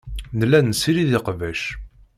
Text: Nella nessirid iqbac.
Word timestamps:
Nella 0.37 0.59
nessirid 0.61 1.11
iqbac. 1.19 1.61